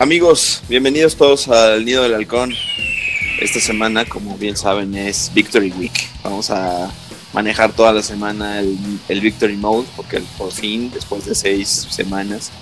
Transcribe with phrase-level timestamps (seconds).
[0.00, 2.54] Amigos, bienvenidos todos al Nido del Halcón.
[3.40, 6.08] Esta semana, como bien saben, es Victory Week.
[6.22, 6.88] Vamos a
[7.32, 12.52] manejar toda la semana el, Victory Mode porque por fin, después de seis semanas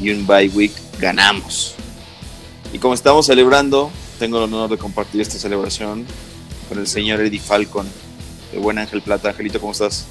[0.00, 1.76] y un bye week, ganamos.
[2.72, 6.04] Y como estamos celebrando, tengo el honor de compartir esta celebración
[6.68, 7.86] con el señor Eddie Falcon
[8.50, 9.28] de Buen Ángel Plata.
[9.28, 10.06] Angelito, ¿cómo estás?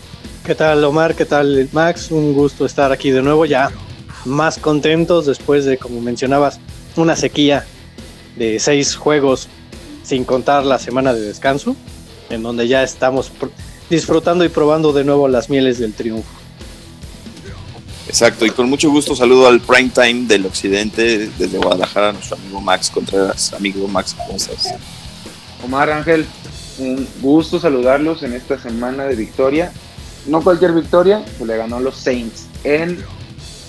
[0.46, 1.14] ¿Qué tal, Omar?
[1.14, 2.10] ¿Qué tal, Max?
[2.10, 3.70] Un gusto estar aquí de nuevo, ya
[4.26, 6.60] más contentos después de, como mencionabas,
[7.00, 7.66] una sequía
[8.36, 9.48] de seis juegos
[10.04, 11.76] sin contar la semana de descanso,
[12.30, 13.32] en donde ya estamos
[13.90, 16.30] disfrutando y probando de nuevo las mieles del triunfo.
[18.08, 22.60] Exacto, y con mucho gusto saludo al prime time del occidente desde Guadalajara, nuestro amigo
[22.60, 23.54] Max Contreras.
[23.54, 24.74] Amigo Max, ¿cómo estás?
[25.64, 26.26] Omar Ángel,
[26.80, 29.72] un gusto saludarlos en esta semana de victoria.
[30.26, 32.98] No cualquier victoria, se le ganó a los Saints en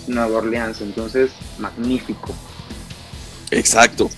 [0.07, 2.35] Nueva Orleans, entonces magnífico.
[3.51, 4.11] Exacto.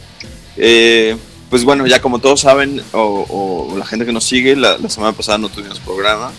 [0.57, 1.17] Eh,
[1.51, 5.39] pues bueno, ya como todos saben, o, la gente que nos sigue, la, semana pasada
[5.39, 6.33] no tuvimos programa.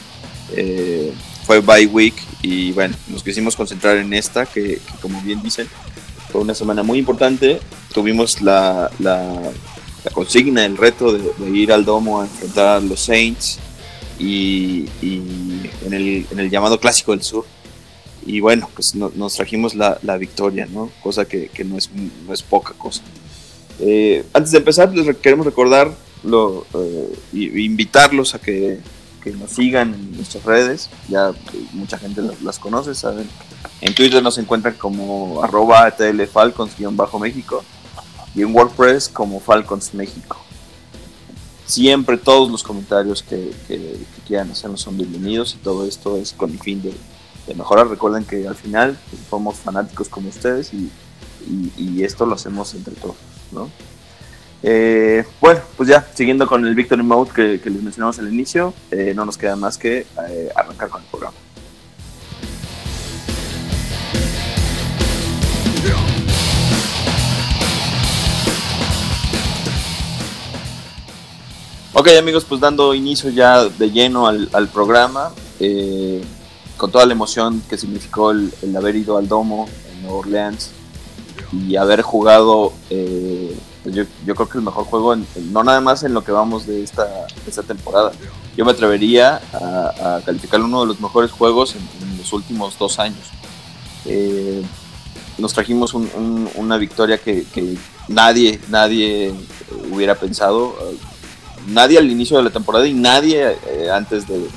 [0.56, 1.14] Eh,
[1.46, 5.68] fue bye week y bueno, nos quisimos concentrar en esta, que, como bien dicen,
[6.32, 7.60] fue una semana muy importante.
[7.94, 8.90] Tuvimos la,
[10.14, 13.60] consigna, el reto de, ir al domo a enfrentar a los Saints
[14.20, 17.46] y, en, el, en, el, llamado Clásico del Sur.
[18.26, 20.90] Y bueno, pues nos trajimos la, la victoria, ¿no?
[21.02, 21.90] Cosa que, que no, es,
[22.26, 23.02] no es poca cosa.
[23.80, 25.92] Eh, antes de empezar, les queremos recordar
[26.24, 28.80] lo, eh, invitarlos a que,
[29.40, 30.90] nos sigan en nuestras redes.
[31.08, 31.32] Ya
[31.72, 33.30] mucha gente las, conoce, saben.
[33.80, 37.64] En Twitter nos encuentran como arroba tlfalcons-méxico
[38.36, 40.38] y en WordPress como Falcons México.
[41.66, 43.52] Siempre todos los comentarios que,
[44.28, 46.94] quieran hacernos son bienvenidos y todo esto es con el fin de,
[47.56, 47.88] mejorar.
[47.88, 48.98] Recuerden que al final
[49.30, 53.18] somos fanáticos como ustedes y esto lo hacemos entre todos.
[54.66, 59.12] Eh, bueno, pues ya, siguiendo con el Victory Mode que, les mencionamos al inicio, eh,
[59.14, 61.38] no nos queda más que eh, arrancar con el programa.
[71.96, 75.32] Ok amigos, pues dando inicio ya de lleno al, programa,
[76.84, 80.72] con toda la emoción que significó el, haber ido al domo en Nueva Orleans,
[81.54, 86.04] y haber jugado, eh, pues yo, yo, creo que el mejor juego, no nada más
[86.04, 87.08] en lo que vamos de esta,
[87.48, 88.12] esta temporada.
[88.58, 93.32] Yo me atrevería a, calificar uno de los mejores juegos en, los últimos dos años.
[94.04, 94.62] Eh,
[95.38, 97.46] nos trajimos una victoria que,
[98.10, 99.34] nadie, nadie
[99.90, 100.76] hubiera pensado.
[101.66, 104.50] Nadie al inicio de la temporada y nadie eh, antes del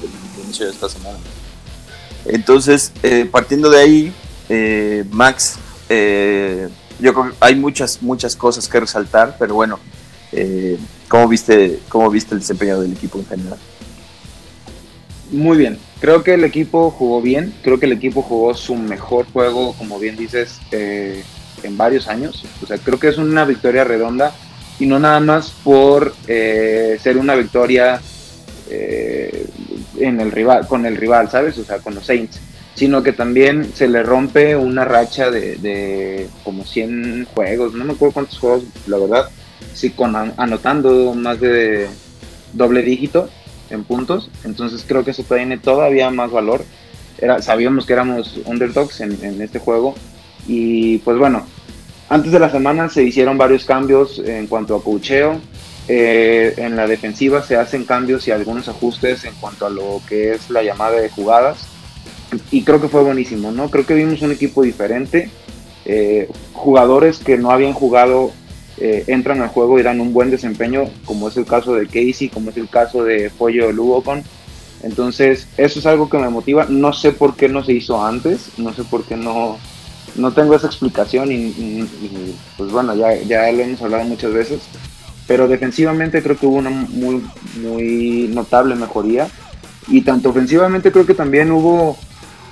[0.42, 1.18] inicio de esta semana.
[2.28, 2.92] Entonces,
[3.30, 4.12] partiendo de ahí,
[5.10, 9.78] Max, eh, yo creo que hay muchas, muchas cosas que resaltar, pero bueno,
[10.32, 10.78] eh,
[11.08, 13.58] ¿cómo, viste, ¿cómo viste el desempeño del equipo en general?
[15.30, 19.26] Muy bien, creo que el equipo jugó bien, creo que el equipo jugó su mejor
[19.32, 21.22] juego, como bien dices, eh,
[21.62, 22.44] en varios años.
[22.62, 24.34] O sea, creo que es una victoria redonda
[24.78, 28.00] y no nada más por eh, ser una victoria
[30.00, 31.58] en el rival, con el rival, ¿sabes?
[31.58, 32.40] O sea, con los Saints
[32.76, 38.12] sino que también se le rompe una racha de, como 100 juegos, no me acuerdo
[38.12, 39.30] cuántos juegos, la verdad,
[39.72, 41.88] sí, con, anotando más de
[42.52, 43.30] doble dígito
[43.70, 46.64] en puntos, entonces creo que eso tiene todavía más valor.
[47.18, 49.94] Era, sabíamos que éramos underdogs en, en este juego
[50.46, 51.46] y pues bueno,
[52.10, 55.40] antes de la semana se hicieron varios cambios en cuanto a cocheo.
[55.88, 60.32] Eh, en la defensiva se hacen cambios y algunos ajustes en cuanto a lo que
[60.32, 61.68] es la llamada de jugadas
[62.50, 63.70] y creo que fue buenísimo, ¿no?
[63.70, 65.30] Creo que vimos un equipo diferente,
[65.84, 68.32] eh, jugadores que no habían jugado
[68.78, 72.28] eh, entran al juego y dan un buen desempeño, como es el caso de Casey,
[72.28, 74.22] como es el caso de Pollo Lugocon.
[74.82, 76.66] Entonces, eso es algo que me motiva.
[76.68, 79.56] No sé por qué no se hizo antes, no sé por qué no,
[80.16, 81.88] no tengo esa explicación y,
[82.58, 84.60] pues bueno, ya, ya lo hemos hablado muchas veces.
[85.26, 87.24] Pero defensivamente creo que hubo una muy,
[87.60, 89.28] muy notable mejoría.
[89.88, 91.96] Y tanto ofensivamente creo que también hubo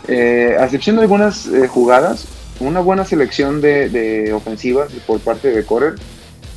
[0.06, 2.26] eh, a excepción de algunas eh, jugadas,
[2.60, 5.94] una buena selección de, ofensivas por parte de Correr,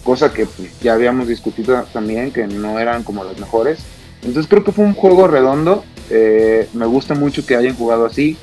[0.04, 3.80] cosa que pues, ya habíamos discutido también, que no eran como las mejores.
[4.22, 8.38] Entonces creo que fue un juego redondo, eh, me gusta mucho que hayan jugado así,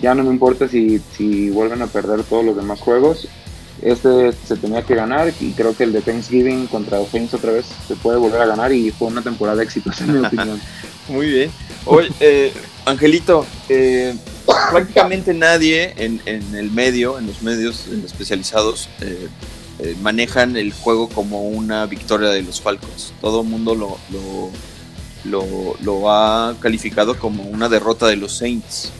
[0.00, 3.28] ya no me importa si, si vuelven a perder todos los demás juegos,
[3.82, 7.66] este se tenía que ganar y creo que el de Thanksgiving contra Saints otra vez
[7.86, 10.60] se puede volver a ganar y fue una temporada exitosa en mi opinión.
[11.08, 11.50] Muy bien.
[11.84, 12.52] Oye,
[12.84, 14.14] Angelito, eh,
[14.70, 19.28] prácticamente nadie en, el medio, en los medios especializados, eh,
[19.78, 23.12] eh, manejan el juego como una victoria de los Falcons.
[23.20, 23.98] Todo el mundo lo,
[25.24, 28.90] lo, lo, ha calificado como una derrota de los Saints.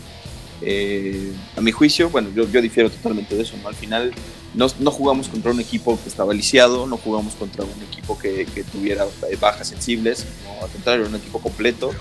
[0.61, 3.69] Eh, a mi juicio, bueno, yo, yo, difiero totalmente de eso, ¿no?
[3.69, 4.13] Al final
[4.55, 8.47] no, no, jugamos contra un equipo que estaba lisiado, no jugamos contra un equipo que,
[8.47, 9.07] que tuviera
[9.41, 11.93] bajas sensibles, no, al contrario, un equipo completo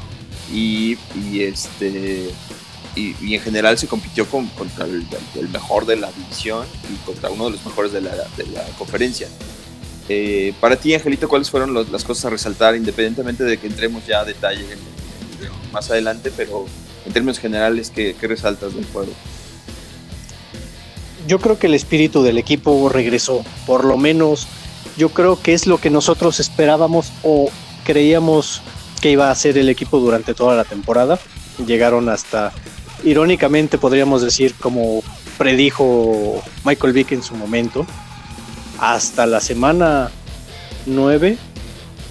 [0.53, 0.98] y,
[1.39, 2.30] este
[2.95, 5.06] y, en general se compitió con, contra el,
[5.50, 9.27] mejor de la división y contra uno de los mejores de la, de la conferencia.
[10.09, 14.19] Eh, para ti, Angelito, ¿cuáles fueron las cosas a resaltar, independientemente de que entremos ya
[14.19, 14.65] a detalle
[15.71, 16.65] más adelante, pero
[17.06, 19.12] en términos generales, ¿qué, ¿qué, resaltas del juego?
[21.27, 24.47] Yo creo que el espíritu del equipo regresó, por lo menos
[24.97, 27.50] yo creo que es lo que nosotros esperábamos o
[27.85, 28.62] creíamos
[29.01, 31.19] que iba a ser el equipo durante toda la temporada.
[31.65, 32.51] Llegaron hasta
[33.03, 35.03] irónicamente podríamos decir como
[35.38, 37.85] predijo Michael Vick en su momento,
[38.79, 40.12] hasta la semana
[40.85, 41.38] 9,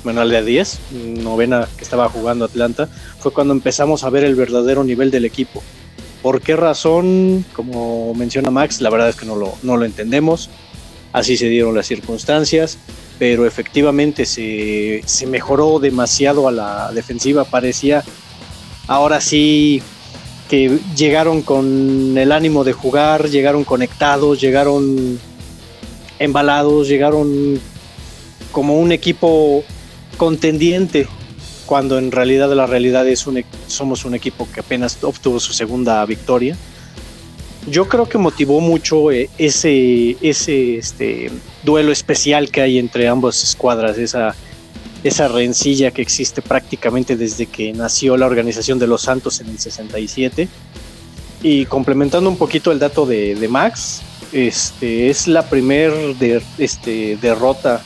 [0.05, 0.79] bueno, día 10,
[1.23, 2.89] novena que estaba jugando Atlanta,
[3.21, 5.63] fue cuando empezamos a ver el verdadero nivel del equipo.
[6.23, 7.45] ¿Por qué razón?
[7.55, 10.51] Como menciona Max, la verdad es que no lo, no lo entendemos.
[11.13, 12.79] Así se dieron las circunstancias,
[13.19, 17.45] pero efectivamente se, se mejoró demasiado a la defensiva.
[17.45, 18.05] Parecía
[18.87, 19.83] ahora sí
[20.49, 25.19] que llegaron con el ánimo de jugar, llegaron conectados, llegaron
[26.19, 27.61] embalados, llegaron
[28.53, 29.65] como un equipo
[30.17, 31.07] contendiente,
[31.71, 36.05] cuando en realidad la realidad es un, somos un equipo que apenas obtuvo su segunda
[36.05, 36.57] victoria.
[37.71, 41.31] Yo creo que motivó mucho eh, ese, ese este,
[41.63, 44.35] duelo especial que hay entre ambas escuadras, esa,
[45.05, 49.61] esa rencilla que existe prácticamente desde que nació la organización de los Santos en el
[49.61, 50.49] 67.
[51.45, 54.03] Y complementando un poquito el dato de, Max,
[54.33, 57.85] este, es la primer de, este, derrota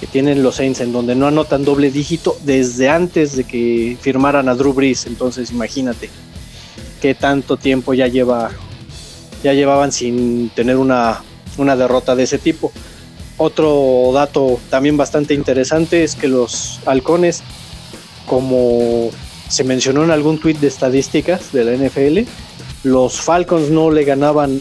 [0.00, 4.48] que tienen los Saints en donde no anotan doble dígito desde antes de que firmaran
[4.48, 5.06] a Drew Brees.
[5.06, 6.10] Entonces imagínate
[7.00, 8.50] qué tanto tiempo ya lleva
[9.42, 11.22] ya llevaban sin tener una,
[11.56, 12.72] una derrota de ese tipo.
[13.38, 17.42] Otro dato también bastante interesante es que los halcones,
[18.26, 19.10] como
[19.48, 22.28] se mencionó en algún tweet de estadísticas de la NFL,
[22.82, 24.60] los Falcons no le ganaban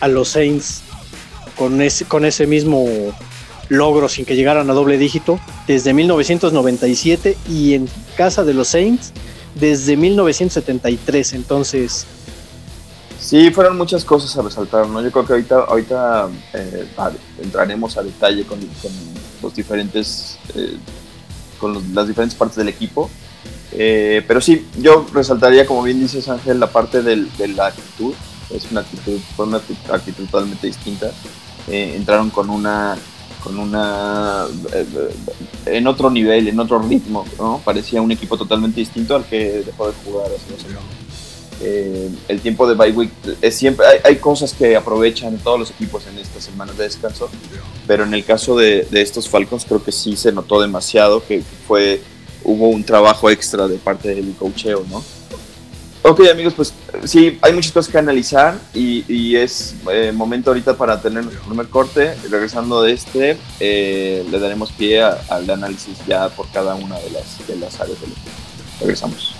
[0.00, 0.82] a los Saints
[1.56, 2.86] con ese, con ese mismo
[3.68, 9.12] logro sin que llegaran a doble dígito desde 1997 y en casa de los Saints
[9.54, 11.32] desde 1973.
[11.34, 12.06] Entonces,
[13.18, 15.02] Sí, fueron muchas cosas a resaltar, ¿no?
[15.02, 16.88] Yo creo que ahorita, ahorita eh,
[17.42, 18.58] entraremos a detalle con,
[19.42, 20.78] los diferentes, eh,
[21.58, 23.10] con las diferentes partes del equipo.
[23.72, 28.14] Eh, pero sí, yo resaltaría, como bien dices Ángel, la parte de la actitud.
[28.50, 31.10] Es una actitud, fue una actitud totalmente distinta.
[31.66, 32.96] entraron con una,
[33.48, 34.46] con una,
[35.64, 37.62] en otro nivel, en otro ritmo, ¿no?
[37.64, 40.82] Parecía un equipo totalmente distinto al que dejó de jugar hace dos años.
[41.62, 43.10] Eh, el tiempo de bye
[43.40, 47.28] es siempre hay, cosas que aprovechan todos los equipos en estas semanas de descanso
[47.84, 52.00] pero en el caso de, estos Falcons creo que sí se notó demasiado que fue
[52.44, 55.02] hubo un trabajo extra de parte del cocheo no
[56.02, 56.74] ok amigos pues
[57.04, 61.68] sí hay muchas cosas que analizar y, es eh, momento ahorita para tener nuestro primer
[61.68, 62.14] corte.
[62.30, 67.46] Regresando de este eh, le daremos pie al análisis ya por cada una de las
[67.46, 68.30] de las áreas del equipo.
[68.80, 69.34] Regresamos.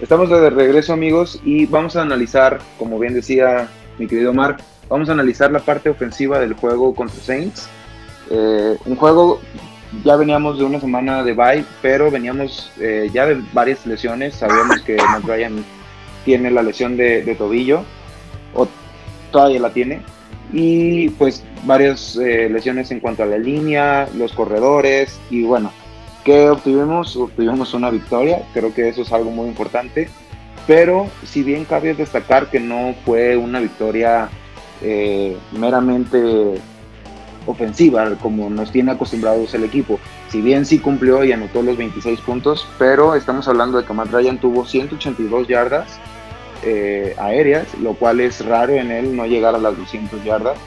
[0.00, 3.68] Estamos de regreso amigos y vamos a analizar, como bien decía
[3.98, 7.68] mi querido Mark, vamos a analizar la parte ofensiva del juego contra Saints.
[8.30, 9.40] Eh, un juego,
[10.04, 14.34] ya veníamos de una semana de bye, pero veníamos eh, ya de varias lesiones.
[14.34, 15.64] Sabíamos que Matt Ryan
[16.24, 17.84] tiene la lesión de, tobillo,
[18.54, 18.66] o
[19.30, 20.02] todavía la tiene,
[20.52, 25.72] y pues varias eh, lesiones en cuanto a la línea, los corredores, y bueno,
[26.26, 27.14] ¿Qué obtuvimos?
[27.14, 30.08] Obtuvimos una victoria, creo que eso es algo muy importante,
[30.66, 34.28] pero si bien cabe destacar que no fue una victoria
[34.82, 36.60] eh, meramente
[37.46, 39.98] ofensiva, como nos tiene acostumbrados el equipo.
[40.28, 44.12] Si bien sí cumplió y anotó los 26 puntos, pero estamos hablando de que Matt
[44.12, 45.98] Ryan tuvo 182 yardas
[46.62, 50.58] eh, aéreas, lo cual es raro en él no llegar a las 200 yardas.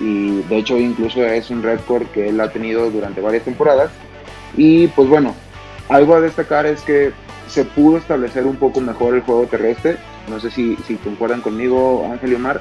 [0.00, 3.90] Y de hecho incluso es un récord que él ha tenido durante varias temporadas.
[4.56, 5.34] Y pues bueno,
[5.88, 7.12] algo a destacar es que
[7.48, 9.96] se pudo establecer un poco mejor el juego terrestre.
[10.28, 12.60] No sé si, si concuerdan conmigo, Ángel y Omar,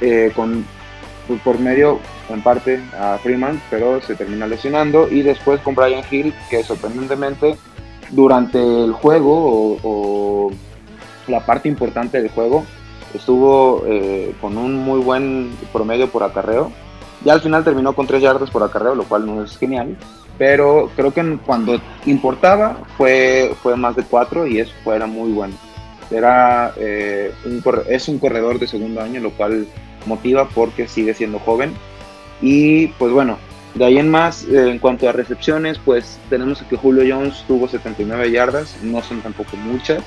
[0.00, 0.64] eh, con,
[1.26, 5.08] pues, por medio, en parte, a Freeman, pero se termina lesionando.
[5.10, 7.56] Y después con Brian Hill, que sorprendentemente
[8.10, 10.52] durante el juego o,
[11.28, 12.64] la parte importante del juego
[13.12, 16.70] estuvo eh, con un muy buen promedio por acarreo.
[17.24, 19.96] Ya al final terminó con 3 yardas por acarreo, lo cual no es genial.
[20.38, 25.54] Pero creo que cuando importaba fue, fue más de 4 y eso era muy bueno.
[26.10, 29.66] Era, eh, un, es un corredor de segundo año, lo cual
[30.06, 31.74] motiva porque sigue siendo joven.
[32.40, 33.38] Y pues bueno,
[33.74, 37.68] de ahí en más, eh, en cuanto a recepciones, pues tenemos que Julio Jones tuvo
[37.68, 40.02] 79 yardas, no son tampoco muchas.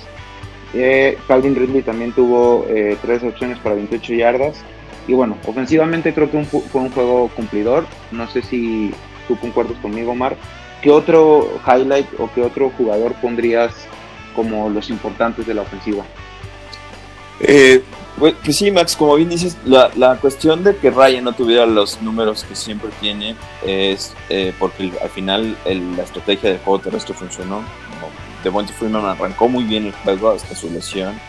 [0.73, 4.63] Eh, Calvin Ridley también tuvo eh, tres recepciones para 28 yardas.
[5.07, 7.85] Y bueno, ofensivamente creo que fue un juego cumplidor.
[8.11, 8.91] No sé si
[9.27, 10.35] tú concuerdas conmigo, Mar.
[10.81, 13.73] ¿Qué otro highlight o qué otro jugador pondrías
[14.35, 16.05] como los importantes de la ofensiva?
[17.41, 17.83] Eh,
[18.19, 22.01] pues, sí, Max, como bien dices, la, la, cuestión de que Ryan no tuviera los
[22.01, 23.35] números que siempre tiene
[23.65, 27.63] es eh, porque al final la estrategia del juego terrestre funcionó.
[28.43, 31.19] Devontae Freeman arrancó muy bien el juego hasta su lesión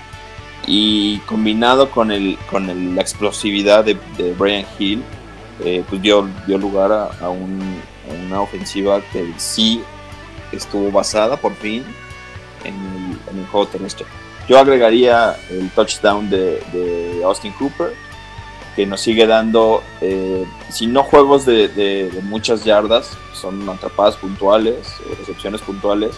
[0.66, 3.94] y combinado con, el, con la explosividad de,
[4.38, 5.02] Brian Hill,
[5.64, 9.82] eh, pues dio, dio lugar a, una ofensiva que sí
[10.52, 11.84] estuvo basada por fin
[12.64, 14.06] en el, en el juego terrestre.
[14.50, 17.94] Yo agregaría el touchdown de, Austin Cooper,
[18.74, 25.60] que nos sigue dando, eh, si no juegos de, muchas yardas, son atrapadas puntuales, recepciones
[25.60, 26.16] puntuales,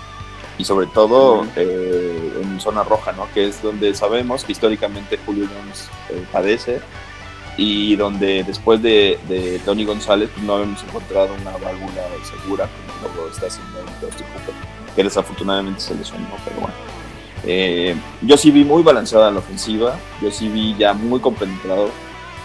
[0.57, 3.31] y sobre todo eh, en zona roja, ¿no?
[3.35, 6.81] que es donde sabemos que históricamente Julio Jones eh, padece
[7.59, 12.67] y donde después de, Tony González pues, no hemos encontrado una válvula segura
[13.03, 14.55] como lo está haciendo Austin Cooper,
[14.97, 17.02] que desafortunadamente se lesionó, pero bueno.
[17.45, 21.91] Eh, yo sí vi muy balanceada la ofensiva, yo sí vi ya muy compenetrado.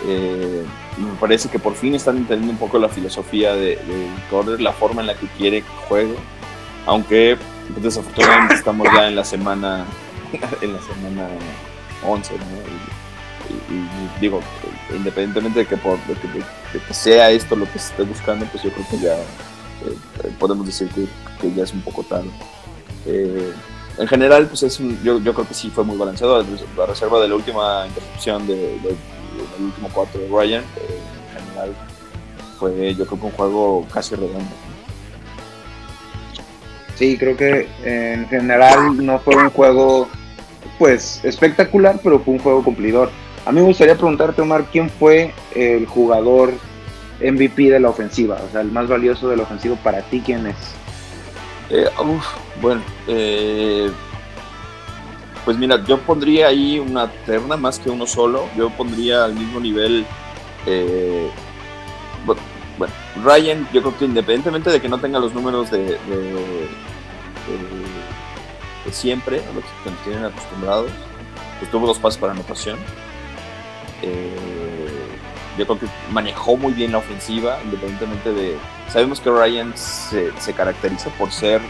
[0.06, 0.64] Eh,
[0.98, 5.02] me parece que por fin están entendiendo un poco la filosofía de, de la forma
[5.02, 6.16] en la que quiere que juegue,
[6.86, 7.38] aunque
[7.72, 9.86] pues, desafortunadamente estamos ya en la semana
[10.62, 11.28] en la semana
[12.06, 12.34] 11,
[13.70, 14.42] y, digo,
[14.96, 15.98] independientemente de que, por,
[16.92, 20.90] sea esto lo que se esté buscando, pues yo creo que ya eh, podemos decir
[20.90, 22.30] que, ya es un poco tarde
[23.98, 26.46] en general, pues es un, yo, yo, creo que sí fue muy balanceado.
[26.78, 28.98] La reserva de la última intercepción de, del
[29.60, 31.00] último cuarto de Ryan, eh,
[31.36, 31.76] en general,
[32.60, 34.52] fue yo creo que un juego casi redondo.
[36.96, 40.08] Sí, creo que en general no fue un juego
[40.80, 43.10] pues espectacular, pero fue un juego cumplidor.
[43.46, 46.54] A mí me gustaría preguntarte, Omar, ¿quién fue el jugador
[47.22, 48.40] MVP de la ofensiva?
[48.48, 50.77] O sea, el más valioso de la ofensiva para ti, ¿quién es?
[51.70, 51.90] Eh,
[52.62, 53.92] bueno, eh,
[55.44, 58.50] pues mira, yo pondría ahí una terna más que uno solo.
[58.56, 60.06] Yo pondría al mismo nivel.
[60.66, 61.30] Eh,
[62.78, 62.94] bueno,
[63.24, 66.68] Ryan, yo creo que independientemente de que no tenga los números de, de,
[68.92, 70.92] siempre, a los que nos tienen acostumbrados,
[71.60, 72.78] pues tuvo dos pasos para anotación.
[75.58, 78.58] Yo creo que manejó muy bien la ofensiva, independientemente de
[78.90, 81.62] Sabemos que Ryan se, caracteriza por ser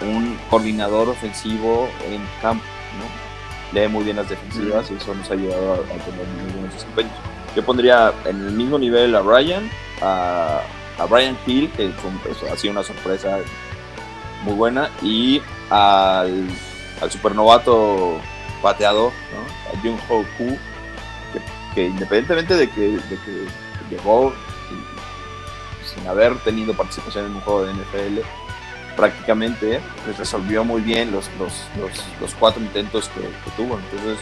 [0.00, 2.64] un coordinador ofensivo en campo,
[2.98, 3.78] ¿no?
[3.80, 7.12] Lee muy bien las defensivas y eso nos ha ayudado a, tener muy buenos desempeños.
[7.54, 9.70] Yo pondría en el mismo nivel a Ryan,
[10.02, 10.62] a,
[10.98, 11.92] a Brian Hill, que
[12.50, 13.38] ha sido una sorpresa
[14.42, 16.48] muy buena, y al,
[17.00, 18.18] al supernovato
[18.60, 19.72] pateador, ¿no?
[19.72, 20.58] a Jung Ho Koo,
[21.74, 23.46] que, independientemente de que, de que
[23.90, 24.32] llegó
[25.94, 28.20] sin haber tenido participación en un juego de NFL,
[28.96, 33.20] prácticamente pues, resolvió muy bien los, los, cuatro intentos que,
[33.56, 33.78] tuvo.
[33.78, 34.18] Entonces,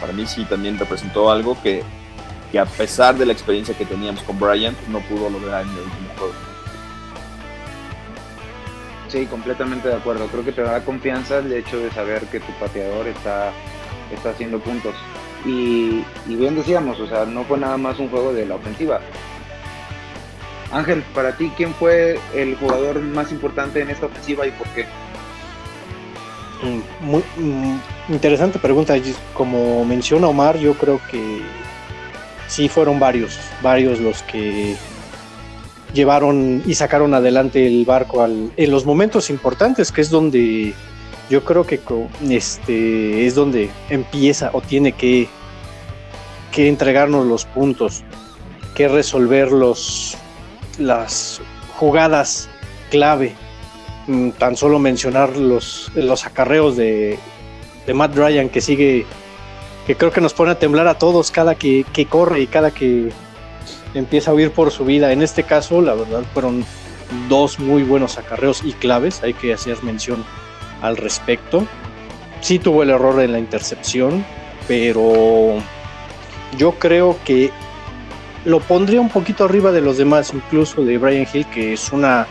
[0.00, 1.82] para mí sí también representó algo que,
[2.50, 5.78] que, a pesar de la experiencia que teníamos con Bryant, no pudo lograr en el
[5.78, 6.34] último juego.
[9.08, 10.26] Sí, completamente de acuerdo.
[10.26, 13.52] Creo que te da confianza el hecho de saber que tu pateador está,
[14.12, 14.94] está haciendo puntos.
[15.44, 19.00] Y, bien decíamos, o sea, no fue nada más un juego de la ofensiva,
[20.72, 24.86] Ángel, para ti, ¿quién fue el jugador más importante en esta ofensiva y por qué?
[26.62, 28.94] Mm, muy mm, interesante pregunta.
[29.34, 31.42] Como menciona Omar, yo creo que
[32.48, 34.74] sí fueron varios, varios los que
[35.92, 40.74] llevaron y sacaron adelante el barco en los momentos importantes, que es donde
[41.30, 41.80] yo creo que
[42.28, 45.28] este es donde empieza o tiene que,
[46.52, 48.04] que entregarnos los puntos,
[48.74, 50.16] que resolver los,
[50.78, 51.40] las
[51.76, 52.48] jugadas
[52.90, 53.34] clave.
[54.06, 57.18] Mm, tan solo mencionar los, los acarreos de,
[57.92, 59.06] Matt Ryan que sigue,
[59.86, 63.10] que creo que nos pone a temblar a todos cada que, corre y cada que
[63.94, 65.12] empieza a huir por su vida.
[65.12, 66.64] En este caso, la verdad, fueron
[67.28, 69.22] dos muy buenos acarreos y claves.
[69.22, 70.24] Hay que hacer mención
[70.82, 71.66] al respecto.
[72.40, 74.24] Sí tuvo el error en la intercepción,
[74.68, 75.54] pero
[76.56, 77.50] yo creo que
[78.44, 82.26] lo pondría un poquito arriba de los demás, incluso de Brian Hill, que es una...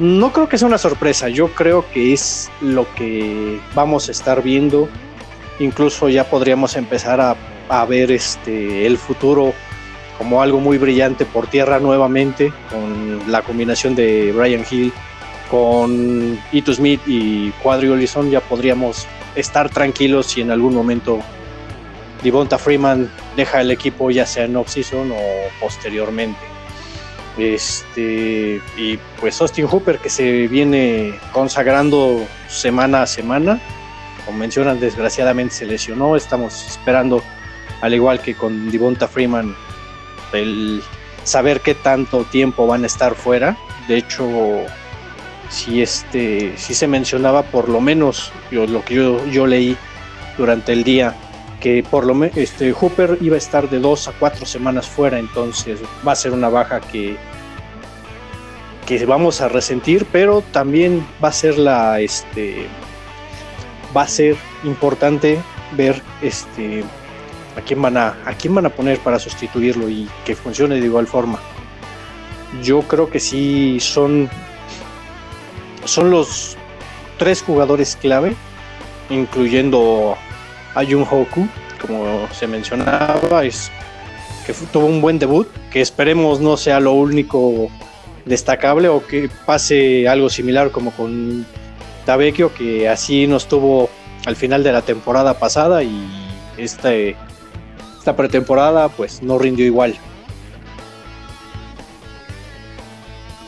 [0.00, 4.42] No creo que sea una sorpresa, yo creo que es lo que vamos a estar
[4.42, 4.88] viendo.
[5.60, 7.36] Incluso ya podríamos empezar a,
[7.68, 9.54] a ver este, el futuro
[10.18, 14.92] como algo muy brillante por tierra nuevamente, con la combinación de Brian Hill
[15.50, 21.20] con Ito Smith y Quadri Olison, ya podríamos estar tranquilos si en algún momento
[22.22, 25.20] Devonta Freeman deja el equipo ya sea en off-season o
[25.60, 26.40] posteriormente.
[27.36, 33.60] Este, y pues Austin Hooper que se viene consagrando semana a semana.
[34.24, 36.16] Como mencionan, desgraciadamente se lesionó.
[36.16, 37.22] Estamos esperando,
[37.82, 39.54] al igual que con Devonta Freeman,
[40.32, 40.82] el
[41.24, 43.56] saber qué tanto tiempo van a estar fuera.
[43.88, 44.26] De hecho,
[45.48, 49.76] si este, si se mencionaba por lo menos yo, lo que yo, yo leí
[50.36, 51.14] durante el día
[51.60, 55.18] que por lo menos este, Hooper iba a estar de dos a cuatro semanas fuera,
[55.18, 57.16] entonces va a ser una baja que,
[58.86, 62.66] que vamos a resentir, pero también va a ser la este
[63.96, 65.40] va a ser importante
[65.76, 66.84] ver este
[67.56, 70.86] a quién van a, a quién van a poner para sustituirlo y que funcione de
[70.86, 71.38] igual forma.
[72.62, 74.28] Yo creo que sí son
[75.84, 76.56] son los
[77.18, 78.34] tres jugadores clave,
[79.10, 80.16] incluyendo
[80.74, 81.48] a Jun Hoku,
[81.80, 83.70] como se mencionaba, es
[84.46, 87.68] que tuvo un buen debut, que esperemos no sea lo único
[88.24, 91.46] destacable o que pase algo similar como con
[92.04, 93.90] Tabekio, que así nos tuvo
[94.26, 96.08] al final de la temporada pasada y
[96.56, 97.16] este,
[97.98, 99.94] esta pretemporada pues no rindió igual.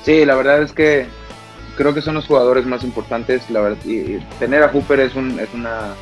[0.05, 1.07] Sí, la verdad es que
[1.77, 3.49] creo que son los jugadores más importantes.
[3.51, 5.95] La verdad, y tener a Hooper es, un, es una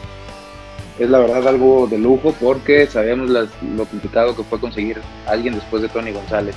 [0.98, 5.54] es la verdad algo de lujo porque sabemos lo complicado que fue conseguir a alguien
[5.54, 6.54] después de Tony González.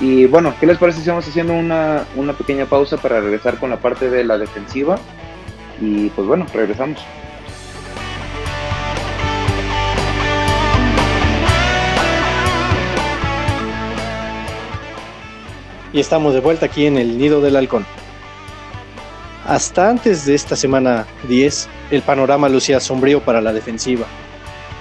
[0.00, 3.70] Y bueno, ¿qué les parece si vamos haciendo una, una pequeña pausa para regresar con
[3.70, 4.98] la parte de la defensiva?
[5.80, 7.00] Y pues bueno, regresamos.
[15.92, 17.86] Y estamos de vuelta aquí en el Nido del Halcón.
[19.46, 24.06] Hasta antes de esta semana 10, el panorama lucía sombrío para la defensiva.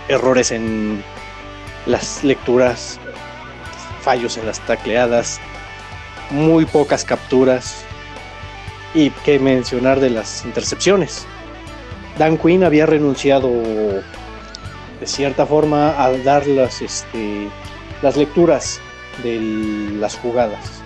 [0.08, 1.04] Errores en
[1.86, 2.98] las lecturas,
[4.02, 5.42] fallos en las tacleadas,
[6.30, 7.84] muy pocas capturas
[8.94, 11.26] y qué mencionar de las intercepciones.
[12.18, 14.04] Dan Quinn había renunciado de
[15.08, 17.50] cierta forma a dar las, este,
[18.02, 18.80] las lecturas
[19.24, 19.42] de
[20.00, 20.82] las jugadas,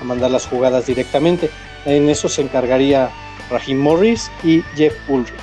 [0.00, 1.50] a mandar las jugadas directamente
[1.88, 3.10] en eso se encargaría
[3.50, 5.34] Rahim Morris y Jeff Ulrich.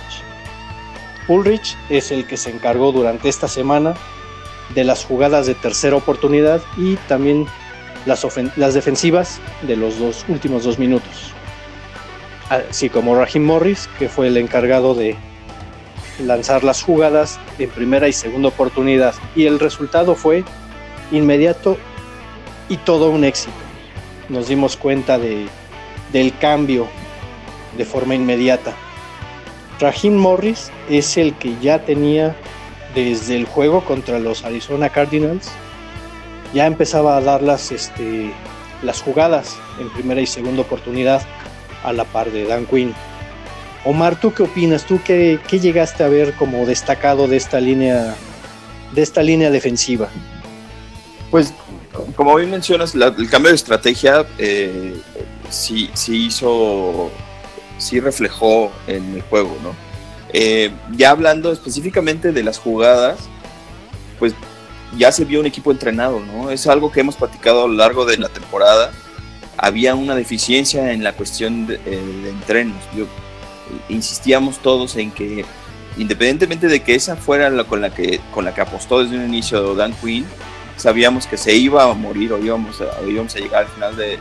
[1.28, 3.96] Ulrich es el que se encargó durante esta semana
[4.74, 7.48] de las jugadas de tercera oportunidad y también
[8.06, 11.34] las, las defensivas de los dos últimos dos minutos.
[12.50, 15.16] Así como Rahim Morris, que fue el encargado de
[16.20, 19.16] lanzar las jugadas en primera y segunda oportunidad.
[19.36, 20.44] Y el resultado fue
[21.12, 21.78] inmediato
[22.70, 23.54] y todo un éxito.
[24.30, 25.48] Nos dimos cuenta de
[26.16, 26.88] del cambio
[27.78, 28.74] de forma inmediata.
[29.82, 32.34] Raheem Morris es el que ya tenía
[32.96, 35.50] desde el juego contra los Arizona Cardinals,
[36.54, 38.32] ya empezaba a dar las, este,
[38.82, 41.22] las jugadas en primera y segunda oportunidad
[41.84, 42.94] a la par de Dan Quinn.
[43.84, 44.86] Omar, ¿tú qué opinas?
[44.86, 48.16] ¿Tú qué, qué llegaste a ver como destacado de esta línea,
[48.94, 50.08] de esta línea defensiva?
[51.30, 51.54] Pues,
[52.16, 54.96] como bien mencionas, el cambio de estrategia eh,
[55.50, 57.12] sí, sí hizo,
[57.78, 59.76] sí reflejó en el juego, ¿no?
[60.34, 63.20] Eh, ya hablando específicamente de las jugadas,
[64.20, 64.34] pues
[64.98, 66.52] ya se vio un equipo entrenado, ¿no?
[66.52, 68.92] Es algo que hemos platicado a lo largo de la temporada.
[69.58, 72.78] Había una deficiencia en la cuestión de, eh, entrenos.
[73.90, 75.46] insistíamos todos en que,
[75.98, 79.26] independientemente de que esa fuera la con la que con la que apostó desde un
[79.26, 80.26] inicio Dan Quinn,
[80.78, 84.20] sabíamos que se iba a morir o íbamos a, íbamos a llegar al final de,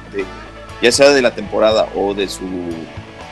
[0.83, 2.47] ya sea de la temporada o de su,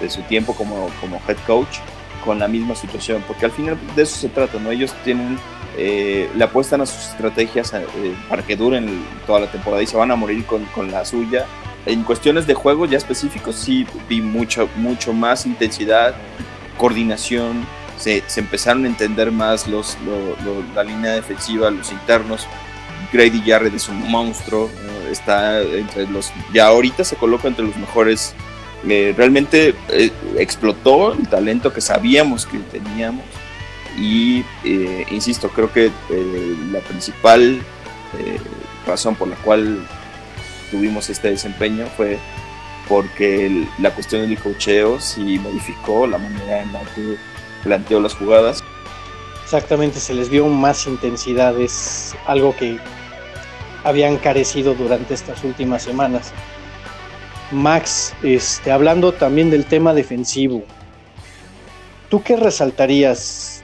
[0.00, 1.78] de su tiempo como, como head coach,
[2.24, 4.70] con la misma situación, porque al final de eso se trata, ¿no?
[4.70, 5.38] Ellos tienen,
[5.76, 7.84] eh, le apuestan a sus estrategias eh,
[8.28, 11.46] para que duren toda la temporada y se van a morir con, con, la suya.
[11.84, 16.14] En cuestiones de juego ya específicos sí vi mucho, mucho más intensidad,
[16.78, 17.66] coordinación,
[17.98, 19.96] se, se empezaron a entender más los,
[20.74, 22.46] la línea defensiva, los internos,
[23.12, 24.70] Grady Jarrett es un monstruo,
[25.12, 28.34] está entre los, ya ahorita se coloca entre los mejores
[28.84, 29.74] realmente
[30.36, 33.24] explotó el talento que sabíamos que teníamos
[33.96, 34.44] y
[35.10, 35.90] insisto, creo que
[36.72, 37.60] la principal
[38.86, 39.86] razón por la cual
[40.70, 42.18] tuvimos este desempeño fue
[42.88, 47.16] porque la cuestión del cocheo sí modificó la manera en la que
[47.62, 48.62] planteó las jugadas.
[49.44, 52.78] Exactamente, se les vio más intensidad, es algo que
[53.84, 56.32] habían carecido durante estas últimas semanas.
[57.50, 60.62] Max, este, hablando también del tema defensivo,
[62.08, 63.62] ¿tú qué resaltarías?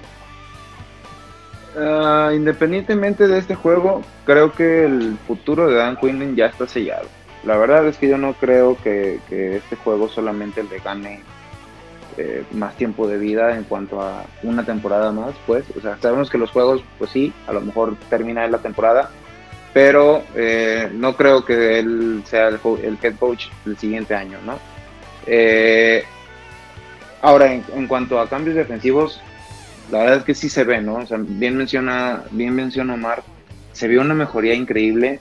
[1.77, 7.07] Ah, independientemente de este juego, creo que el futuro de Dan Quinlan ya está sellado.
[7.45, 11.23] La verdad es que yo no creo que, este juego solamente le gane
[12.17, 15.65] eh, más tiempo de vida en cuanto a una temporada más, pues.
[15.77, 19.11] O sea, sabemos que los juegos, pues sí, a lo mejor termina la temporada,
[19.79, 22.59] pero eh, no creo que él sea el,
[23.01, 24.59] head coach del siguiente año, ¿no?
[25.25, 26.03] Eh,
[27.23, 29.21] ahora, en, cuanto a cambios defensivos,
[29.93, 30.97] la verdad es que sí se ve, ¿no?
[30.97, 33.23] O sea, bien menciona, bien menciona Omar,
[33.71, 35.21] se vio una mejoría increíble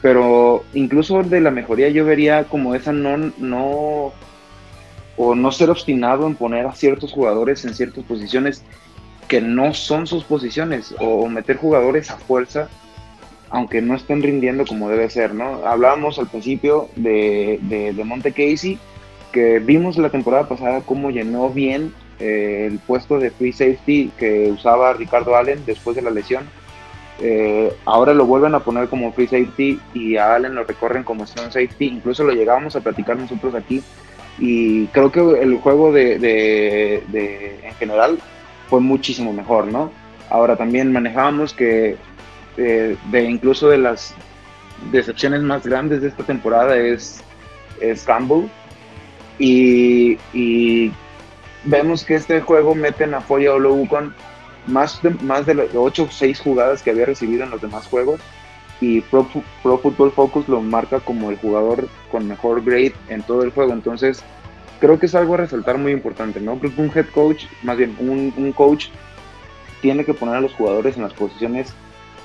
[0.00, 4.14] pero incluso de la mejoría yo vería como esa no, no,
[5.18, 8.64] o no ser obstinado en poner a ciertos jugadores en ciertas posiciones
[9.28, 12.70] que no son sus posiciones, o meter jugadores a fuerza,
[13.50, 15.66] aunque no estén rindiendo como debe ser, ¿no?
[15.66, 18.78] Hablábamos al principio de, de, Monte Casey,
[19.32, 24.50] que vimos la temporada pasada cómo llenó bien eh, el puesto de free safety que
[24.50, 26.44] usaba Ricardo Allen después de la lesión
[27.22, 31.26] eh, ahora lo vuelven a poner como free safety y a Allen lo recorren como
[31.26, 31.86] strong safety.
[31.86, 33.82] Incluso lo llegábamos a platicar nosotros aquí.
[34.38, 37.02] Y creo que el juego de,
[37.62, 38.18] en general
[38.68, 39.90] fue muchísimo mejor, ¿no?
[40.30, 41.96] Ahora también manejábamos que
[42.56, 44.14] eh, de incluso de las
[44.90, 47.22] decepciones más grandes de esta temporada es,
[47.80, 48.46] es Campbell.
[49.38, 50.92] Y, y,
[51.64, 54.14] vemos que este juego meten a Foya Oloukon
[54.66, 58.20] más de, más de 8 o 6 jugadas que había recibido en los demás juegos.
[58.80, 59.26] Y Pro,
[59.62, 63.72] Football Focus lo marca como el jugador con mejor grade en todo el juego.
[63.72, 64.22] Entonces,
[64.80, 66.58] creo que es algo a resaltar muy importante, ¿no?
[66.58, 68.86] Creo un head coach, más bien un, un coach,
[69.82, 71.74] tiene que poner a los jugadores en las posiciones